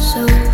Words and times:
so 0.00 0.49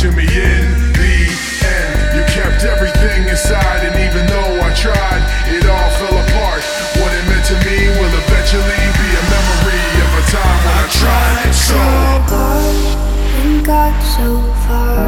to 0.00 0.10
me 0.12 0.24
in 0.24 0.64
the 0.96 1.28
end. 1.60 2.16
You 2.16 2.24
kept 2.32 2.64
everything 2.64 3.28
inside, 3.28 3.84
and 3.84 3.94
even 4.00 4.24
though 4.32 4.64
I 4.64 4.72
tried, 4.72 5.22
it 5.52 5.68
all 5.68 5.90
fell 6.00 6.16
apart. 6.24 6.64
What 6.96 7.12
it 7.12 7.24
meant 7.28 7.44
to 7.52 7.56
me 7.68 7.76
will 8.00 8.14
eventually 8.24 8.80
be 8.96 9.08
a 9.20 9.24
memory 9.28 9.84
of 10.00 10.10
a 10.16 10.24
time 10.32 10.60
when 10.64 10.76
I, 10.80 10.88
tried 10.88 11.52
so 11.52 11.80
hard 12.32 12.76
and 13.44 13.66
got 13.66 14.00
so 14.16 14.40
far, 14.64 15.04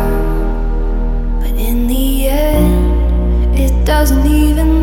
but 1.41 1.54
in 1.59 1.86
the 1.86 2.28
end, 2.28 3.59
it 3.59 3.86
doesn't 3.86 4.26
even 4.26 4.81